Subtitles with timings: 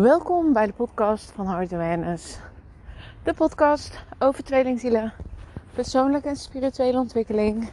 [0.00, 2.38] Welkom bij de podcast van Heart Awareness.
[3.22, 5.12] De podcast over tweelingzielen,
[5.74, 7.70] persoonlijke en spirituele ontwikkeling,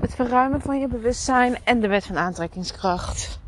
[0.00, 3.40] het verruimen van je bewustzijn en de wet van aantrekkingskracht.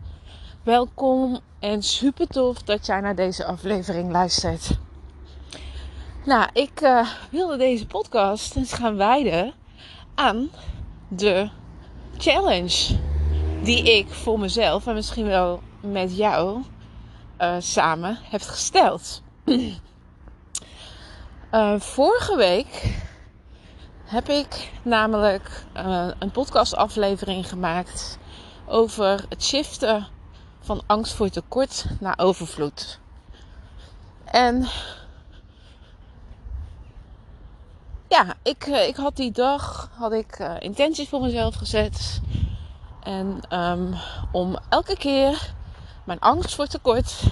[0.63, 4.79] Welkom en super tof dat jij naar deze aflevering luistert.
[6.25, 9.53] Nou, ik uh, wilde deze podcast eens gaan wijden
[10.15, 10.51] aan
[11.09, 11.51] de
[12.17, 12.99] challenge
[13.63, 16.63] die ik voor mezelf en misschien wel met jou
[17.41, 19.23] uh, samen heb gesteld.
[19.45, 19.75] uh,
[21.95, 22.99] vorige week
[24.05, 28.19] heb ik namelijk uh, een podcastaflevering gemaakt
[28.67, 30.07] over het shiften
[30.61, 32.99] van angst voor tekort naar overvloed.
[34.25, 34.69] En
[38.09, 42.21] ja, ik, ik had die dag had ik, intenties voor mezelf gezet.
[43.03, 43.95] En um,
[44.33, 45.55] om elke keer
[46.11, 47.23] mijn angst voor tekort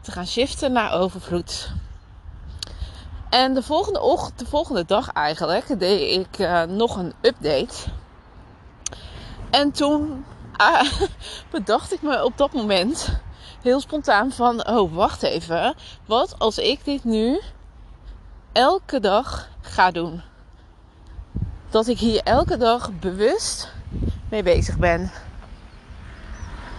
[0.00, 1.72] te gaan shiften naar overvloed.
[3.30, 7.74] En de volgende, ochtend, de volgende dag eigenlijk deed ik uh, nog een update.
[9.50, 10.24] En toen
[10.60, 10.82] uh,
[11.50, 13.20] bedacht ik me op dat moment
[13.62, 15.74] heel spontaan van: oh, wacht even.
[16.06, 17.40] Wat als ik dit nu
[18.52, 20.22] elke dag ga doen?
[21.70, 23.72] Dat ik hier elke dag bewust
[24.30, 25.10] mee bezig ben.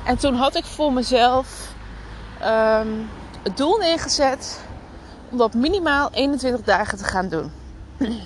[0.06, 1.73] En toen had ik voor mezelf
[2.42, 3.09] um,
[3.44, 4.64] het doel neergezet
[5.30, 7.52] om dat minimaal 21 dagen te gaan doen.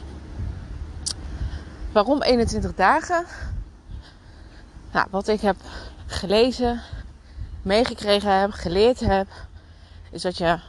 [1.94, 3.25] Waarom 21 dagen?
[4.92, 5.56] Nou, wat ik heb
[6.06, 6.81] gelezen,
[7.61, 9.28] meegekregen heb, geleerd heb,
[10.12, 10.59] is dat je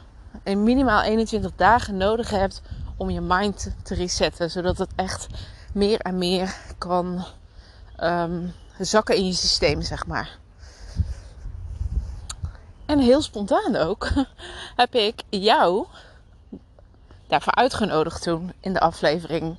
[0.43, 2.61] minimaal 21 dagen nodig hebt
[2.97, 5.27] om je mind te resetten, zodat het echt
[5.73, 7.25] meer en meer kan
[8.03, 10.37] um, zakken in je systeem, zeg maar.
[12.89, 14.09] En heel spontaan ook
[14.75, 15.85] heb ik jou
[17.27, 19.55] daarvoor uitgenodigd toen in de aflevering.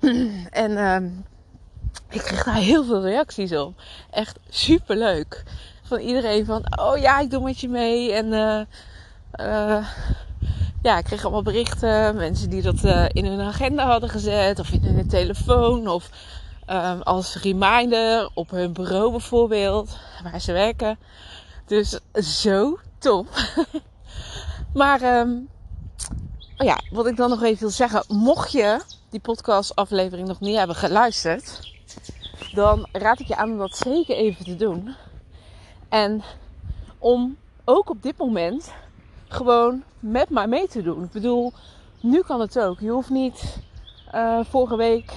[0.50, 0.96] en uh,
[2.10, 3.80] ik kreeg daar heel veel reacties op.
[4.10, 5.42] Echt super leuk.
[5.82, 8.12] Van iedereen van, oh ja, ik doe met je mee.
[8.12, 8.60] En uh,
[9.46, 9.88] uh,
[10.82, 12.16] ja, ik kreeg allemaal berichten.
[12.16, 14.58] Mensen die dat uh, in hun agenda hadden gezet.
[14.58, 15.88] Of in hun telefoon.
[15.88, 16.10] Of
[16.66, 19.96] ehm, als reminder op hun bureau bijvoorbeeld.
[20.22, 20.98] Waar ze werken.
[21.68, 23.26] Dus zo top.
[24.74, 25.02] maar
[26.56, 28.04] oh ja, wat ik dan nog even wil zeggen.
[28.08, 28.80] Mocht je
[29.10, 31.72] die podcast aflevering nog niet hebben geluisterd.
[32.54, 34.94] Dan raad ik je aan om dat zeker even te doen.
[35.88, 36.22] En
[36.98, 38.72] om ook op dit moment
[39.28, 41.04] gewoon met mij mee te doen.
[41.04, 41.52] Ik bedoel,
[42.00, 42.80] nu kan het ook.
[42.80, 43.58] Je hoeft niet
[44.14, 45.12] uh, vorige week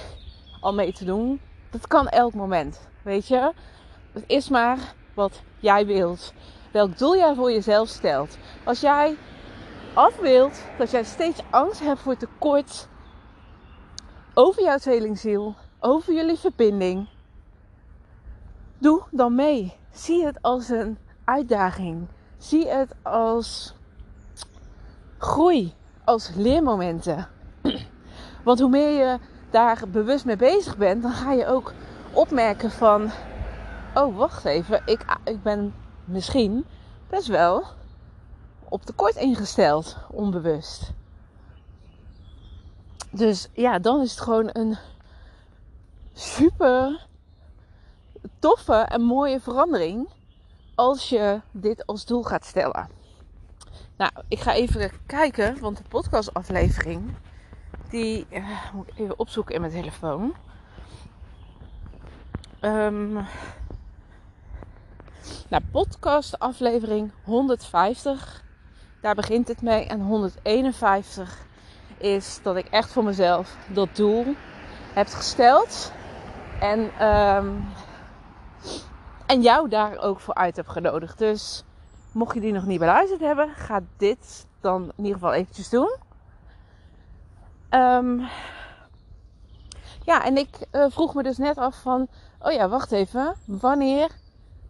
[0.60, 1.40] al mee te doen.
[1.70, 2.80] Dat kan elk moment.
[3.02, 3.52] Weet je?
[4.12, 6.32] Het is maar wat jij wilt.
[6.72, 8.38] Welk doel jij voor jezelf stelt.
[8.64, 9.16] Als jij
[9.94, 12.88] af wilt dat jij steeds angst hebt voor tekort
[14.34, 17.08] over jouw tweelingziel, over jullie verbinding,
[18.78, 19.76] doe dan mee.
[19.90, 22.06] Zie het als een uitdaging.
[22.38, 23.74] Zie het als
[25.18, 25.74] groei,
[26.04, 27.28] als leermomenten.
[28.44, 29.18] Want hoe meer je
[29.50, 31.72] daar bewust mee bezig bent, dan ga je ook
[32.12, 33.10] opmerken van
[33.94, 36.64] oh wacht even, ik, ik ben misschien
[37.08, 37.64] best wel
[38.68, 40.92] op tekort ingesteld, onbewust.
[43.10, 44.78] Dus ja, dan is het gewoon een
[46.12, 47.06] super
[48.38, 50.08] toffe en mooie verandering
[50.74, 52.88] als je dit als doel gaat stellen.
[53.96, 57.14] Nou, ik ga even kijken, want de podcastaflevering,
[57.90, 60.34] die uh, moet ik even opzoeken in mijn telefoon.
[62.60, 63.26] Um,
[65.48, 68.44] nou, podcast aflevering 150.
[69.00, 69.86] Daar begint het mee.
[69.86, 71.46] En 151
[71.98, 74.34] is dat ik echt voor mezelf dat doel
[74.92, 75.92] heb gesteld.
[76.60, 77.64] En, um,
[79.26, 81.18] en jou daar ook voor uit heb genodigd.
[81.18, 81.64] Dus
[82.12, 85.96] mocht je die nog niet beluisterd hebben, ga dit dan in ieder geval eventjes doen.
[87.70, 88.28] Um,
[90.04, 92.08] ja, en ik uh, vroeg me dus net af van,
[92.40, 94.10] oh ja, wacht even, wanneer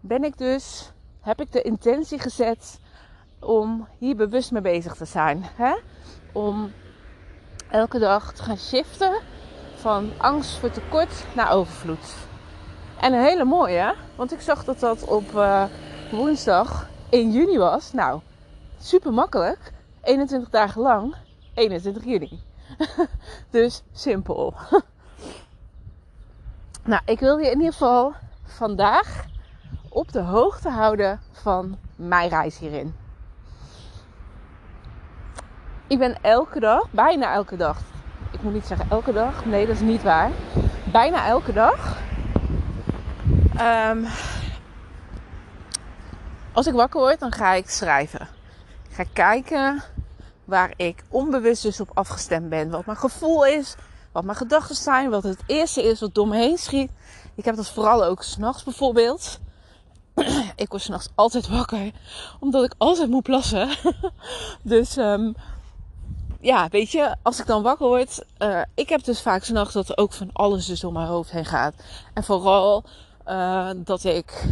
[0.05, 2.81] ben ik dus, heb ik de intentie gezet
[3.39, 5.45] om hier bewust mee bezig te zijn.
[5.55, 5.75] Hè?
[6.33, 6.73] Om
[7.71, 9.21] elke dag te gaan shiften
[9.75, 12.15] van angst voor tekort naar overvloed.
[13.01, 15.65] En een hele mooie, want ik zag dat dat op uh,
[16.11, 17.93] woensdag 1 juni was.
[17.93, 18.21] Nou,
[18.81, 19.73] super makkelijk.
[20.03, 21.15] 21 dagen lang,
[21.55, 22.43] 21 juni.
[23.51, 24.55] dus simpel.
[26.85, 28.15] nou, ik wil je in ieder geval
[28.45, 29.31] vandaag
[29.93, 32.94] op de hoogte houden van mijn reis hierin.
[35.93, 37.79] ik ben elke dag, bijna elke dag.
[38.31, 39.44] Ik moet niet zeggen elke dag.
[39.44, 40.31] Nee, dat is niet waar.
[40.93, 41.99] Bijna elke dag.
[43.56, 44.05] Ehm,
[46.53, 48.29] als ik wakker word, dan ga ik schrijven.
[48.89, 49.83] Ik ga kijken
[50.44, 52.71] waar ik onbewust dus op afgestemd ben.
[52.71, 53.77] Wat mijn gevoel is,
[54.12, 56.91] wat mijn gedachten zijn, wat het eerste is wat door me heen schiet.
[57.35, 59.41] Ik heb dat vooral ook s'nachts bijvoorbeeld.
[60.56, 61.91] ik word s'nachts altijd wakker,
[62.41, 63.69] omdat ik altijd moet plassen.
[64.62, 65.35] dus um,
[66.41, 69.88] ja, weet je, als ik dan wakker word, uh, ik heb dus vaak s'nachts dat
[69.88, 71.75] er ook van alles dus door mijn hoofd heen gaat.
[72.14, 72.85] En vooral
[73.29, 74.44] uh, dat ik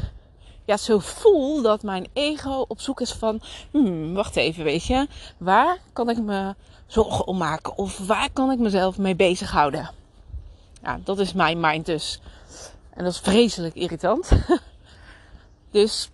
[0.65, 3.41] ja, zo voel dat mijn ego op zoek is van,
[3.71, 5.09] hmm, wacht even, weet je,
[5.39, 6.55] waar kan ik me
[6.87, 7.79] zorgen om maken?
[7.79, 9.91] Of waar kan ik mezelf mee bezighouden?
[10.83, 12.21] Ja, dat is mijn mind dus.
[12.91, 14.31] En dat is vreselijk irritant.
[15.71, 16.11] dus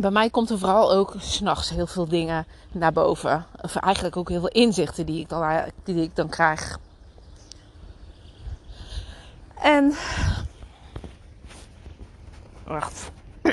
[0.00, 3.46] bij mij komt er vooral ook s'nachts heel veel dingen naar boven.
[3.62, 6.78] Of eigenlijk ook heel veel inzichten die ik dan, die ik dan krijg.
[9.54, 9.94] En.
[12.64, 13.10] Wacht.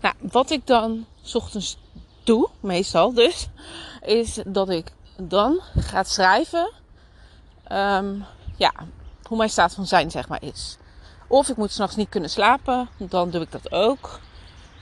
[0.00, 1.78] nou, wat ik dan s ochtends
[2.24, 3.48] doe, meestal dus,
[4.02, 6.72] is dat ik dan ga schrijven.
[7.72, 8.24] Um,
[8.56, 8.72] ja,
[9.22, 10.78] hoe mijn staat van zijn, zeg maar, is.
[11.30, 14.20] Of ik moet s'nachts niet kunnen slapen, dan doe ik dat ook.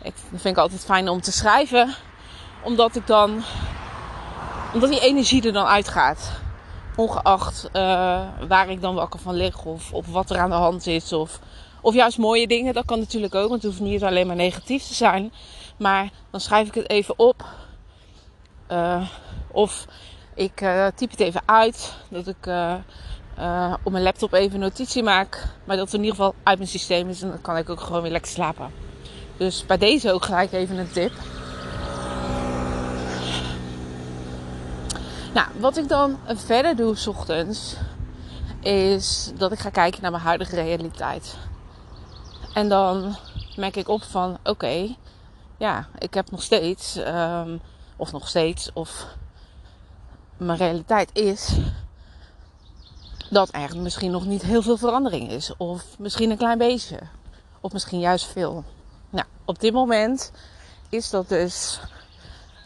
[0.02, 1.94] Ik, dat vind ik altijd fijn om te schrijven,
[2.62, 3.42] omdat ik dan,
[4.72, 6.30] omdat die energie er dan uitgaat.
[6.96, 7.72] Ongeacht uh,
[8.48, 11.12] waar ik dan wakker van lig of, of wat er aan de hand is.
[11.12, 11.40] Of,
[11.80, 14.86] of juist mooie dingen, dat kan natuurlijk ook, want het hoeft niet alleen maar negatief
[14.86, 15.32] te zijn.
[15.76, 17.44] Maar dan schrijf ik het even op.
[18.72, 19.08] Uh,
[19.50, 19.84] of
[20.34, 22.46] ik uh, typ het even uit, dat ik
[23.38, 25.48] uh, op mijn laptop even notitie maak.
[25.64, 27.22] Maar dat het in ieder geval uit mijn systeem is.
[27.22, 28.70] En dan kan ik ook gewoon weer lekker slapen.
[29.36, 31.12] Dus bij deze ook gelijk even een tip.
[35.34, 37.76] Nou, wat ik dan verder doe s ochtends.
[38.60, 41.36] Is dat ik ga kijken naar mijn huidige realiteit.
[42.54, 43.16] En dan
[43.56, 44.96] merk ik op van oké.
[45.56, 46.96] Ja, ik heb nog steeds.
[46.96, 47.60] Um,
[47.96, 48.70] of nog steeds.
[48.72, 49.06] Of
[50.36, 51.56] mijn realiteit is
[53.30, 55.52] dat er misschien nog niet heel veel verandering is.
[55.56, 56.98] Of misschien een klein beetje.
[57.60, 58.64] Of misschien juist veel.
[59.10, 60.32] Nou, op dit moment
[60.88, 61.80] is dat dus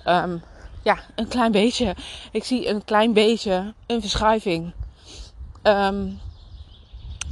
[0.06, 0.42] um,
[0.82, 1.94] ja, een klein beetje.
[2.32, 4.72] Ik zie een klein beetje een verschuiving.
[5.62, 6.20] Um,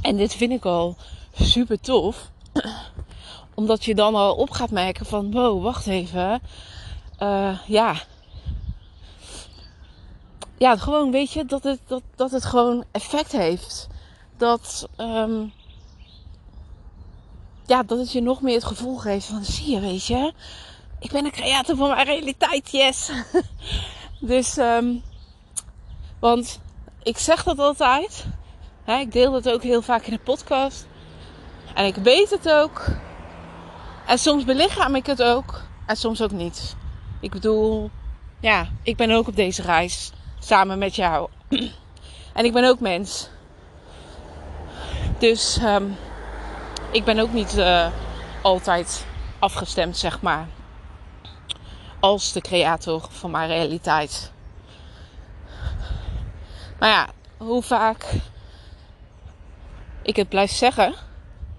[0.01, 0.95] en dit vind ik al
[1.33, 2.31] super tof.
[3.53, 6.41] Omdat je dan al op gaat merken van wow, wacht even.
[7.19, 7.95] Uh, ja,
[10.59, 13.87] ja, gewoon weet je dat het, dat, dat het gewoon effect heeft.
[14.37, 15.53] Dat, um,
[17.65, 20.33] ja, dat het je nog meer het gevoel geeft van zie je, weet je,
[20.99, 23.11] ik ben een creator van mijn realiteit, yes.
[24.19, 25.03] dus, um,
[26.19, 26.59] want
[27.03, 28.25] ik zeg dat altijd.
[28.83, 30.87] Hè, ik deel dat ook heel vaak in de podcast.
[31.73, 32.87] En ik weet het ook.
[34.05, 35.61] En soms belichaam ik het ook.
[35.85, 36.75] En soms ook niet.
[37.21, 37.89] Ik bedoel,
[38.39, 41.29] ja, ik ben ook op deze reis samen met jou.
[42.33, 43.29] En ik ben ook mens.
[45.17, 45.97] Dus um,
[46.91, 47.87] ik ben ook niet uh,
[48.41, 49.05] altijd
[49.39, 50.47] afgestemd, zeg maar.
[51.99, 54.31] Als de creator van mijn realiteit.
[56.79, 58.05] Maar ja, hoe vaak
[60.01, 60.89] ik het blijf zeggen.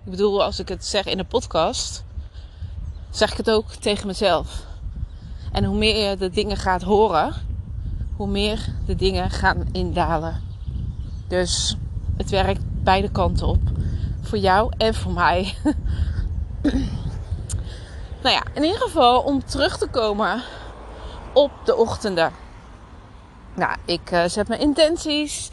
[0.05, 2.05] Ik bedoel, als ik het zeg in een podcast,
[3.11, 4.63] zeg ik het ook tegen mezelf.
[5.53, 7.35] En hoe meer je de dingen gaat horen,
[8.21, 10.43] hoe meer de dingen gaan indalen.
[11.29, 11.77] Dus
[12.17, 13.61] het werkt beide kanten op.
[14.21, 15.55] Voor jou en voor mij.
[18.23, 20.43] nou ja, in ieder geval om terug te komen
[21.33, 22.33] op de ochtenden.
[23.55, 25.51] Nou, ik uh, zet mijn intenties.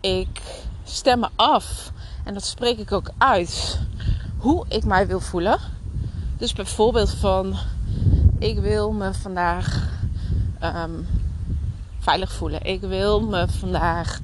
[0.00, 0.40] Ik
[0.84, 1.92] stem me af.
[2.24, 3.80] En dat spreek ik ook uit.
[4.38, 5.58] Hoe ik mij wil voelen.
[6.38, 7.54] Dus bijvoorbeeld van...
[8.38, 9.88] Ik wil me vandaag
[10.62, 11.06] um,
[12.00, 12.62] veilig voelen.
[12.62, 14.20] Ik wil me vandaag.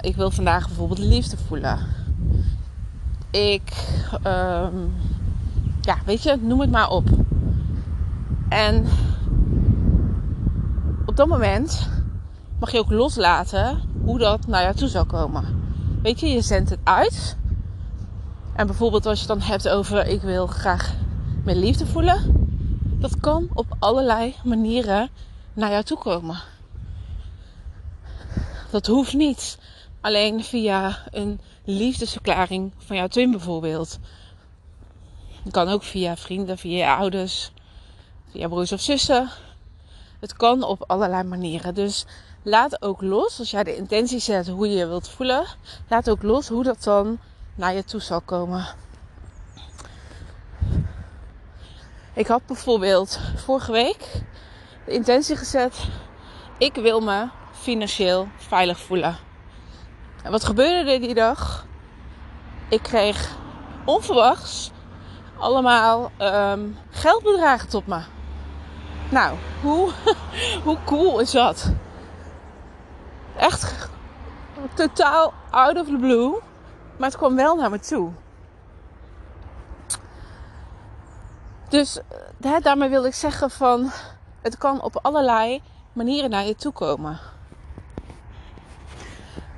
[0.00, 1.78] Ik wil vandaag bijvoorbeeld liefde voelen.
[3.30, 3.72] Ik.
[4.26, 4.92] Um,
[5.80, 7.08] ja, weet je, noem het maar op.
[8.48, 8.86] En
[11.06, 11.88] op dat moment
[12.58, 15.44] mag je ook loslaten hoe dat naar jou toe zal komen.
[16.02, 17.36] Weet je, je zendt het uit.
[18.54, 20.94] En bijvoorbeeld als je het dan hebt over ik wil graag
[21.44, 22.48] meer liefde voelen.
[22.98, 25.08] Dat kan op allerlei manieren
[25.52, 26.36] naar jou toe komen.
[28.70, 29.58] Dat hoeft niet.
[30.00, 33.98] Alleen via een liefdesverklaring van jouw twin bijvoorbeeld.
[35.42, 37.52] Het kan ook via vrienden, via je ouders,
[38.30, 39.30] via broers of zussen.
[40.20, 41.74] Het kan op allerlei manieren.
[41.74, 42.06] Dus
[42.42, 45.44] laat ook los, als jij de intentie zet hoe je je wilt voelen,
[45.88, 47.18] laat ook los hoe dat dan
[47.54, 48.66] naar je toe zal komen.
[52.14, 54.22] Ik had bijvoorbeeld vorige week
[54.86, 55.88] de intentie gezet:
[56.58, 57.28] ik wil me
[57.60, 59.16] financieel veilig voelen.
[60.22, 61.66] En wat gebeurde er die dag?
[62.68, 63.36] Ik kreeg
[63.84, 64.70] onverwachts
[65.38, 68.00] allemaal um, geldbedragen tot me.
[69.10, 69.90] Nou, hoe,
[70.64, 71.72] hoe cool is dat?
[73.36, 73.88] Echt
[74.74, 76.38] totaal out of the blue.
[76.96, 78.10] Maar het kwam wel naar me toe.
[81.68, 82.00] Dus
[82.40, 83.90] hè, daarmee wil ik zeggen van...
[84.42, 85.62] Het kan op allerlei
[85.92, 87.18] manieren naar je toe komen.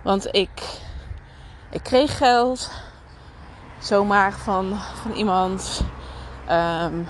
[0.03, 0.81] Want ik,
[1.71, 2.71] ik kreeg geld
[3.79, 5.83] zomaar van, van iemand.
[6.51, 7.09] Um,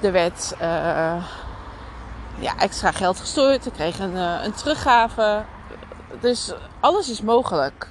[0.00, 1.24] er werd uh,
[2.38, 3.66] ja, extra geld gestuurd.
[3.66, 5.44] Ik kreeg een, uh, een teruggave.
[6.20, 7.90] Dus alles is mogelijk.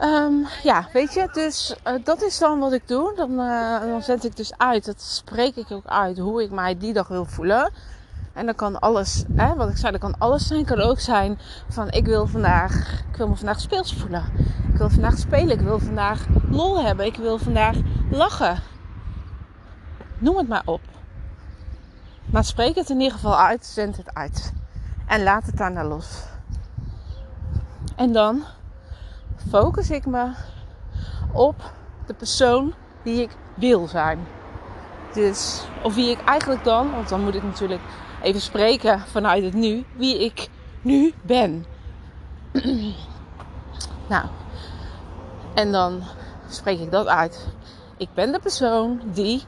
[0.00, 3.14] Um, ja, weet je, dus uh, dat is dan wat ik doe.
[3.14, 3.36] Dan,
[3.86, 7.08] dan zet ik dus uit, dat spreek ik ook uit, hoe ik mij die dag
[7.08, 7.72] wil voelen.
[8.36, 10.64] En dan kan alles, hè, wat ik zei, dat kan alles zijn.
[10.64, 11.38] Kan ook zijn
[11.68, 14.24] van ik wil vandaag, ik wil me vandaag speels voelen.
[14.72, 17.76] Ik wil vandaag spelen, ik wil vandaag lol hebben, ik wil vandaag
[18.10, 18.62] lachen.
[20.18, 20.80] Noem het maar op.
[22.26, 24.52] Maar spreek het in ieder geval uit, zend het uit.
[25.06, 26.22] En laat het daarna los.
[27.96, 28.42] En dan
[29.48, 30.30] focus ik me
[31.32, 31.72] op
[32.06, 34.18] de persoon die ik wil zijn.
[35.12, 37.80] Dus, of wie ik eigenlijk dan, want dan moet ik natuurlijk
[38.26, 40.48] even spreken vanuit het nu, wie ik
[40.82, 41.64] nu ben.
[44.12, 44.26] nou,
[45.54, 46.02] en dan
[46.48, 47.48] spreek ik dat uit.
[47.96, 49.42] Ik ben de persoon die,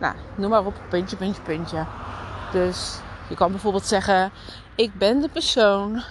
[0.00, 1.86] nou, noem maar op, puntje, puntje, puntje.
[2.52, 4.30] Dus je kan bijvoorbeeld zeggen:
[4.74, 6.02] Ik ben de persoon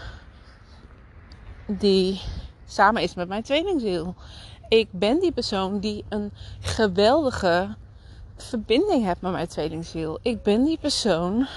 [1.68, 2.22] die
[2.66, 4.16] samen is met mijn tweelingziel.
[4.68, 7.76] Ik ben die persoon die een geweldige
[8.36, 10.20] verbinding heeft met mijn tweelingziel.
[10.22, 11.48] Ik ben die persoon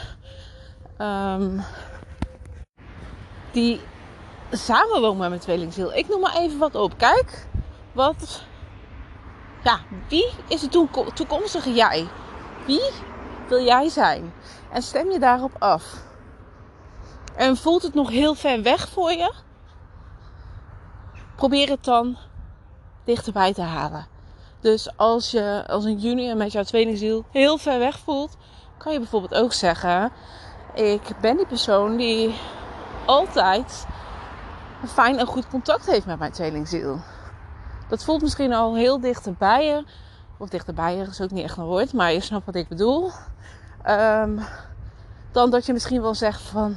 [1.02, 1.64] um,
[3.52, 3.80] die
[4.50, 5.92] samenwoont met mijn tweelingziel.
[5.92, 6.98] Ik noem maar even wat op.
[6.98, 7.46] Kijk,
[7.92, 8.42] wat.
[9.64, 12.08] Ja, wie is de toekomstige jij?
[12.66, 12.90] Wie
[13.48, 14.32] wil jij zijn?
[14.72, 16.02] En stem je daarop af.
[17.36, 19.32] En voelt het nog heel ver weg voor je?
[21.36, 22.16] Probeer het dan
[23.04, 24.06] dichterbij te halen.
[24.60, 28.36] Dus als je als een junior met jouw tweelingziel heel ver weg voelt,
[28.78, 30.12] kan je bijvoorbeeld ook zeggen:
[30.74, 32.34] Ik ben die persoon die
[33.04, 33.86] altijd
[34.82, 37.00] een fijn en goed contact heeft met mijn tweelingziel.
[37.88, 39.84] Dat voelt misschien al heel dichterbij je.
[40.36, 43.10] Of dichterbij je is ook niet echt een woord, maar je snapt wat ik bedoel.
[43.88, 44.40] Um,
[45.32, 46.76] dan dat je misschien wel zegt van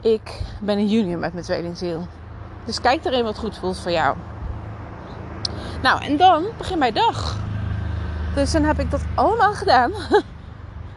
[0.00, 2.06] ik ben een junior met mijn tweelingziel.
[2.64, 4.16] Dus kijk erin wat goed voelt voor jou.
[5.82, 7.36] Nou, en dan begin mijn dag.
[8.34, 9.92] Dus dan heb ik dat allemaal gedaan.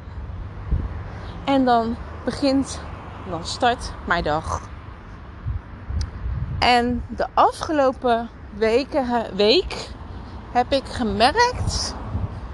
[1.46, 2.82] en dan begint,
[3.30, 4.62] dan start mijn dag.
[6.60, 9.90] En de afgelopen weken, week
[10.52, 11.96] heb ik gemerkt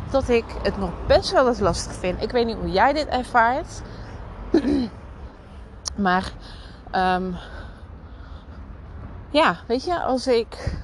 [0.10, 2.22] dat ik het nog best wel eens lastig vind.
[2.22, 3.82] Ik weet niet hoe jij dit ervaart.
[6.06, 6.32] maar
[6.96, 7.36] um,
[9.30, 10.78] ja, weet je, als ik.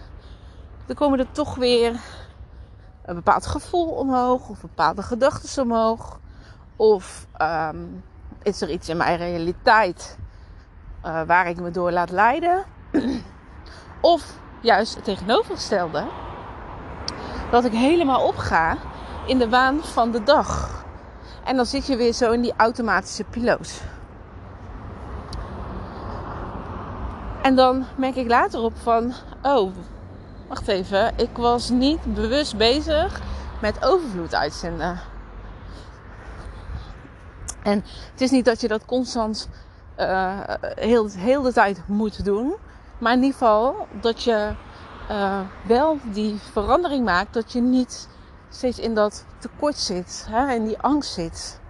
[0.85, 1.99] Dan komen er toch weer
[3.05, 6.19] een bepaald gevoel omhoog, of bepaalde gedachten omhoog.
[6.75, 8.03] Of um,
[8.43, 10.17] is er iets in mijn realiteit
[11.05, 12.63] uh, waar ik me door laat leiden.
[14.01, 16.03] of juist het tegenovergestelde.
[17.51, 18.77] Dat ik helemaal opga
[19.25, 20.83] in de waan van de dag.
[21.43, 23.81] En dan zit je weer zo in die automatische piloot.
[27.41, 29.71] En dan merk ik later op van, oh,
[30.47, 33.21] wacht even, ik was niet bewust bezig
[33.61, 35.12] met overvloed uitzenden.
[37.63, 39.49] En het is niet dat je dat constant
[39.97, 42.55] uh, heel, heel de tijd moet doen.
[42.97, 44.53] Maar in ieder geval dat je
[45.09, 47.33] uh, wel die verandering maakt.
[47.33, 48.09] Dat je niet
[48.49, 50.27] steeds in dat tekort zit.
[50.29, 51.61] Hè, in die angst zit.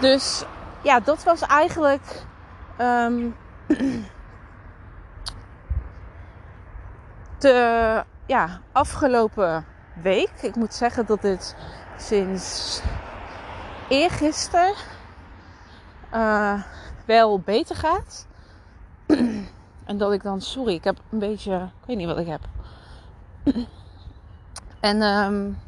[0.00, 0.44] Dus
[0.82, 2.24] ja, dat was eigenlijk.
[2.80, 3.36] Um,
[7.38, 9.64] de ja, afgelopen
[10.02, 10.32] week.
[10.40, 11.56] Ik moet zeggen dat dit
[12.00, 12.80] sinds
[13.88, 14.74] eergisteren
[16.14, 16.62] uh,
[17.04, 18.26] wel beter gaat.
[19.84, 22.40] en dat ik dan, sorry, ik heb een beetje, ik weet niet wat ik heb.
[24.80, 25.58] En um,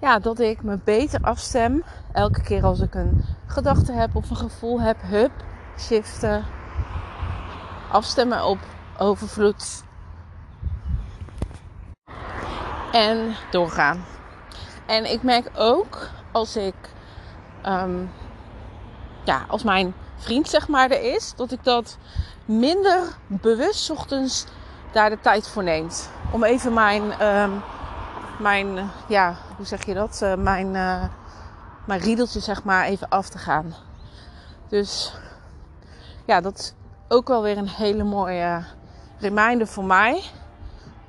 [0.00, 1.84] ja, dat ik me beter afstem.
[2.12, 4.96] Elke keer als ik een gedachte heb of een gevoel heb.
[5.02, 5.30] Hup,
[5.78, 6.44] shiften.
[7.90, 8.58] Afstemmen op
[8.98, 9.84] overvloed.
[12.92, 14.04] En doorgaan.
[14.88, 16.74] En ik merk ook als ik,
[17.66, 18.10] um,
[19.24, 21.98] ja, als mijn vriend zeg maar er is, dat ik dat
[22.44, 24.46] minder bewust ochtends
[24.92, 26.10] daar de tijd voor neemt.
[26.30, 27.62] Om even mijn, um,
[28.38, 30.20] mijn ja, hoe zeg je dat?
[30.22, 31.04] Uh, mijn, uh,
[31.86, 33.74] mijn riedeltje zeg maar even af te gaan.
[34.68, 35.12] Dus
[36.24, 36.72] ja, dat is
[37.08, 38.64] ook wel weer een hele mooie
[39.18, 40.22] reminder voor mij.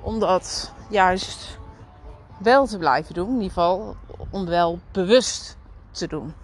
[0.00, 1.58] Om dat juist
[2.42, 3.28] wel te blijven doen.
[3.28, 3.96] In ieder geval
[4.30, 5.56] om wel bewust
[5.90, 6.34] te doen.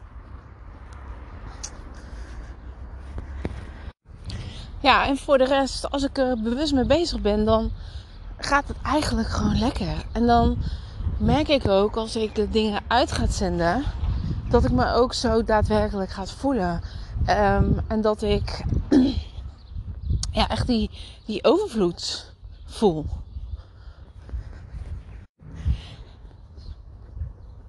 [4.81, 7.71] Ja, en voor de rest, als ik er bewust mee bezig ben, dan
[8.37, 10.05] gaat het eigenlijk gewoon lekker.
[10.13, 10.59] En dan
[11.19, 13.85] merk ik ook als ik de dingen uit ga zenden,
[14.49, 16.81] dat ik me ook zo daadwerkelijk ga voelen.
[17.29, 18.65] Um, en dat ik
[20.39, 20.91] ja, echt die,
[21.25, 22.33] die overvloed
[22.65, 23.07] voel.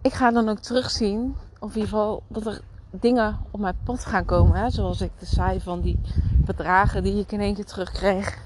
[0.07, 4.05] Ik ga dan ook terugzien, of in ieder geval dat er dingen op mijn pad
[4.05, 4.59] gaan komen.
[4.59, 4.69] Hè?
[4.69, 5.99] Zoals ik de zei van die
[6.45, 8.37] bedragen die ik in één keer terugkreeg.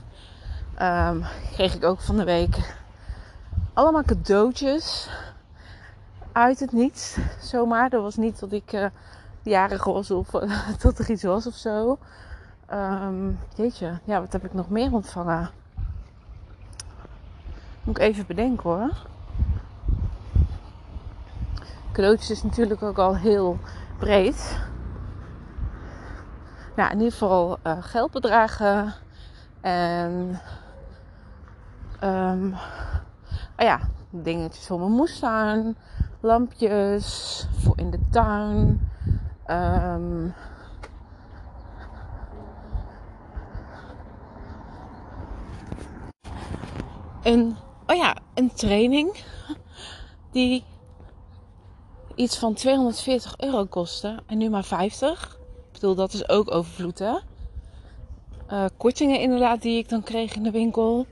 [0.82, 2.76] Um, kreeg ik ook van de week
[3.74, 5.10] allemaal cadeautjes
[6.32, 7.18] uit het niets.
[7.42, 7.90] Zomaar.
[7.90, 8.86] Dat was niet dat ik uh,
[9.42, 10.30] jarig was of
[10.82, 11.98] dat er iets was of zo.
[12.74, 15.50] Um, jeetje, ja, wat heb ik nog meer ontvangen?
[17.84, 19.10] Moet ik even bedenken hoor.
[21.92, 23.60] Cadeautjes is natuurlijk ook al heel
[23.98, 24.60] breed.
[26.76, 28.94] Nou, in ieder geval uh, geldbedragen
[29.62, 30.40] en
[32.02, 35.78] oh ja, dingetjes voor mijn moestuin,
[36.20, 38.92] lampjes voor in de tuin.
[39.48, 40.34] Um,
[47.24, 49.24] een, oh ja, een training
[50.32, 50.66] die
[52.22, 55.40] iets van 240 euro kostte en nu maar 50.
[55.68, 57.14] Ik bedoel, dat is ook overvloed, hè?
[58.52, 61.06] Uh, kortingen inderdaad die ik dan kreeg in de winkel.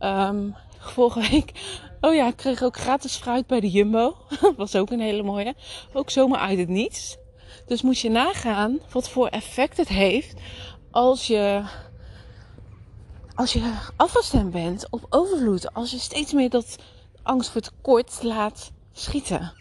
[0.00, 1.52] Um, vorige week,
[2.00, 4.16] oh ja, ik kreeg ook gratis fruit bij de Jumbo.
[4.56, 5.54] was ook een hele mooie.
[5.92, 7.16] Ook zomaar uit het niets.
[7.66, 10.40] Dus moet je nagaan wat voor effect het heeft
[10.90, 11.62] als je,
[13.34, 15.74] als je afgestemd bent op overvloed.
[15.74, 16.76] Als je steeds meer dat
[17.22, 19.52] angst voor tekort laat schieten.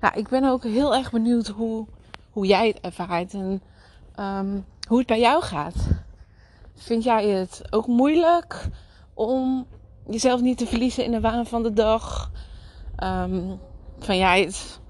[0.00, 1.86] Nou, ik ben ook heel erg benieuwd hoe,
[2.30, 3.62] hoe jij het ervaart en
[4.20, 5.74] um, hoe het bij jou gaat.
[6.74, 8.68] Vind jij het ook moeilijk
[9.14, 9.66] om
[10.06, 12.30] jezelf niet te verliezen in de waan van de dag?
[13.04, 13.60] Um,
[13.98, 14.80] vind jij het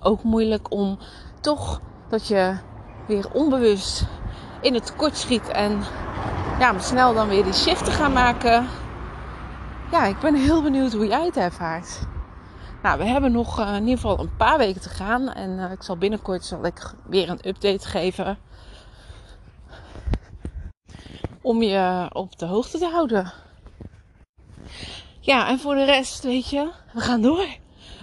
[0.00, 0.98] ook moeilijk om
[1.40, 2.56] toch dat je
[3.06, 4.06] weer onbewust
[4.60, 5.82] in het kort schiet en
[6.58, 8.66] ja, snel dan weer die shift te gaan maken?
[9.90, 12.08] Ja, ik ben heel benieuwd hoe jij het ervaart.
[12.82, 15.32] Nou, we hebben nog uh, in ieder geval een paar weken te gaan.
[15.32, 18.38] En uh, ik zal binnenkort zal ik weer een update geven.
[21.42, 23.32] Om je op de hoogte te houden.
[25.20, 27.46] Ja, en voor de rest, weet je, we gaan door.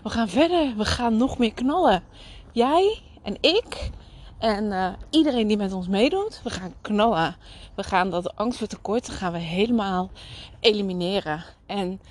[0.03, 0.73] We gaan verder.
[0.75, 2.03] We gaan nog meer knallen.
[2.51, 3.91] Jij en ik
[4.37, 7.35] en uh, iedereen die met ons meedoet, we gaan knallen.
[7.75, 10.09] We gaan dat angst voor tekorten gaan we helemaal
[10.59, 11.43] elimineren.
[11.65, 12.01] En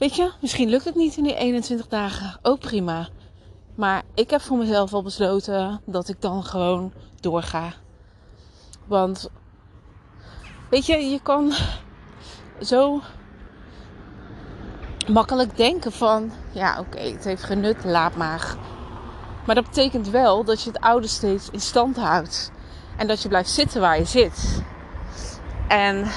[0.00, 2.38] Weet je, misschien lukt het niet in die 21 dagen.
[2.42, 3.08] Ook prima.
[3.74, 7.72] Maar ik heb voor mezelf al besloten dat ik dan gewoon doorga.
[8.86, 9.30] Want,
[10.70, 11.52] weet je, je kan
[12.60, 13.00] zo
[15.08, 18.56] makkelijk denken van, ja oké, het heeft genut, laat maar.
[19.46, 22.50] Maar dat betekent wel dat je het oude steeds in stand houdt.
[22.96, 24.62] En dat je blijft zitten waar je zit.
[25.68, 26.10] En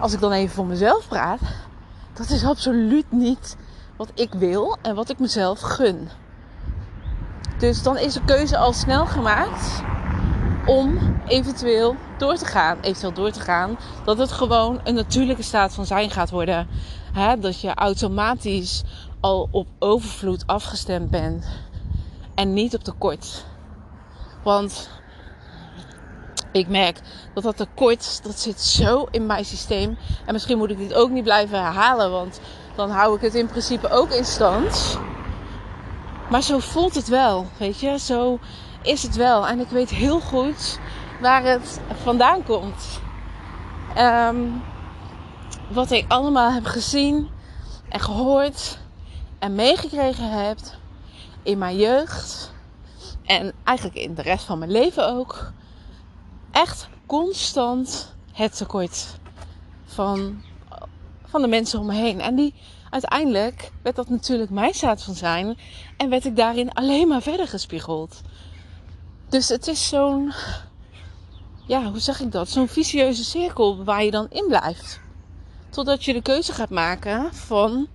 [0.00, 1.40] als ik dan even voor mezelf praat,
[2.14, 3.56] dat is absoluut niet
[3.96, 6.08] wat ik wil en wat ik mezelf gun.
[7.58, 9.82] Dus dan is de keuze al snel gemaakt
[10.66, 12.80] om eventueel door te gaan.
[12.80, 13.78] Eventueel door te gaan.
[14.04, 16.68] Dat het gewoon een natuurlijke staat van zijn gaat worden.
[17.40, 18.82] dat je automatisch
[19.20, 21.46] al op overvloed afgestemd bent.
[22.34, 23.44] En niet op tekort.
[24.42, 24.88] Want
[26.54, 27.00] ik merk
[27.34, 29.98] dat dat tekort, dat zit zo in mijn systeem.
[30.26, 32.40] En misschien moet ik dit ook niet blijven herhalen, want
[32.74, 34.98] dan hou ik het in principe ook in stand.
[36.30, 37.98] Maar zo voelt het wel, weet je.
[37.98, 38.38] Zo
[38.82, 39.46] is het wel.
[39.46, 40.78] En ik weet heel goed
[41.20, 43.00] waar het vandaan komt.
[43.98, 44.62] Um,
[45.68, 47.28] wat ik allemaal heb gezien
[47.88, 48.78] en gehoord
[49.38, 50.58] en meegekregen heb
[51.42, 52.52] in mijn jeugd
[53.24, 55.52] en eigenlijk in de rest van mijn leven ook,
[56.54, 59.06] echt constant het tekort
[59.84, 60.42] van,
[61.24, 62.20] van de mensen om me heen.
[62.20, 62.54] En die
[62.90, 65.58] uiteindelijk werd dat natuurlijk mijn staat van zijn
[65.96, 68.20] en werd ik daarin alleen maar verder gespiegeld.
[69.28, 70.32] Dus het is zo'n,
[71.66, 72.48] ja, hoe zeg ik dat?
[72.48, 75.00] Zo'n vicieuze cirkel waar je dan in blijft.
[75.70, 77.88] Totdat je de keuze gaat maken van,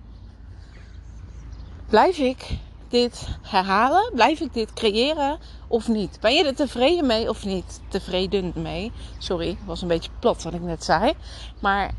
[1.88, 2.58] blijf ik
[2.90, 4.10] dit herhalen?
[4.14, 6.18] Blijf ik dit creëren of niet?
[6.20, 7.80] Ben je er tevreden mee of niet?
[7.88, 8.92] Tevreden mee.
[9.18, 11.12] Sorry, was een beetje plat wat ik net zei.
[11.60, 11.92] Maar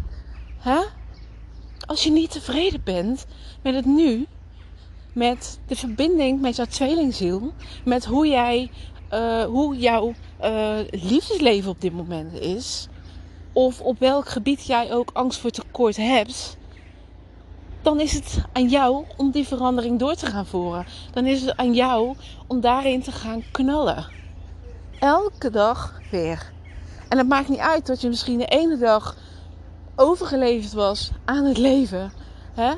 [0.57, 0.79] hè?
[1.85, 3.25] als je niet tevreden bent
[3.61, 4.25] met het nu,
[5.13, 7.53] met de verbinding met jouw tweelingziel,
[7.85, 8.71] met hoe jij,
[9.13, 12.87] uh, hoe jouw uh, liefdesleven op dit moment is,
[13.53, 16.57] of op welk gebied jij ook angst voor tekort hebt,
[17.81, 20.85] dan is het aan jou om die verandering door te gaan voeren.
[21.13, 22.15] Dan is het aan jou
[22.47, 24.05] om daarin te gaan knallen.
[24.99, 26.51] Elke dag weer.
[27.07, 29.15] En het maakt niet uit dat je misschien de ene dag
[29.95, 32.11] overgeleverd was aan het leven.
[32.53, 32.73] Hè?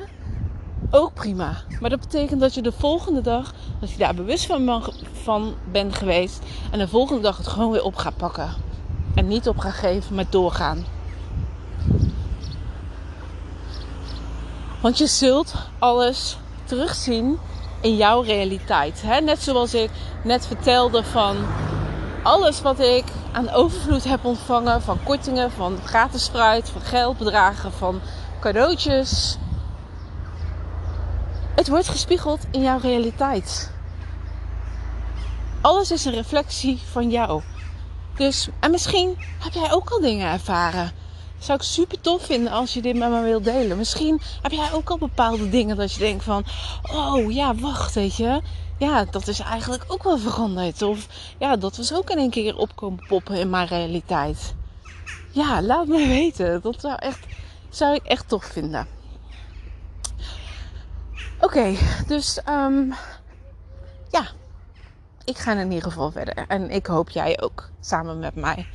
[0.90, 1.56] Ook prima.
[1.80, 5.94] Maar dat betekent dat je de volgende dag, dat je daar bewust van, van bent
[5.94, 6.42] geweest.
[6.70, 8.48] En de volgende dag het gewoon weer op gaat pakken.
[9.14, 10.84] En niet op gaat geven, maar doorgaan.
[14.84, 17.38] Want je zult alles terugzien
[17.80, 19.02] in jouw realiteit.
[19.02, 19.20] Hè?
[19.20, 19.90] Net zoals ik
[20.24, 21.36] net vertelde van
[22.22, 24.82] alles wat ik aan overvloed heb ontvangen.
[24.82, 28.00] Van kortingen, van gratis fruit, van geldbedragen, van
[28.40, 29.38] cadeautjes.
[31.54, 33.72] Het wordt gespiegeld in jouw realiteit.
[35.60, 37.42] Alles is een reflectie van jou.
[38.16, 41.03] Dus, en misschien heb jij ook al dingen ervaren
[41.44, 43.76] zou ik super tof vinden als je dit met me wilt delen.
[43.76, 46.44] Misschien heb jij ook al bepaalde dingen dat je denkt van...
[46.92, 48.42] Oh ja, wacht, weet je.
[48.78, 50.82] Ja, dat is eigenlijk ook wel veranderd.
[50.82, 51.06] Of
[51.38, 54.54] ja, dat was ook in een keer opkomen poppen in mijn realiteit.
[55.30, 56.60] Ja, laat me weten.
[56.62, 57.26] Dat zou, echt,
[57.68, 58.86] zou ik echt tof vinden.
[61.40, 61.74] Oké,
[62.06, 62.94] dus um,
[64.10, 64.26] ja,
[65.24, 66.44] ik ga in ieder geval verder.
[66.48, 68.66] En ik hoop jij ook samen met mij.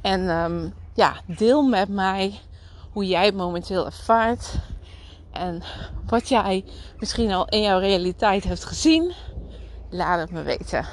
[0.00, 2.40] En um, ja, deel met mij
[2.92, 4.54] hoe jij het momenteel ervaart.
[5.32, 5.62] En
[6.06, 6.64] wat jij
[6.98, 9.12] misschien al in jouw realiteit hebt gezien.
[9.90, 10.86] Laat het me weten.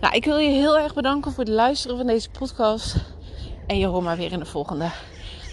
[0.00, 2.96] Nou, ik wil je heel erg bedanken voor het luisteren van deze podcast.
[3.66, 4.90] En je hoort maar weer in de volgende.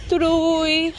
[0.08, 0.94] Doei doei!